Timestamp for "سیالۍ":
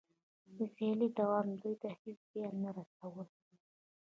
0.73-1.09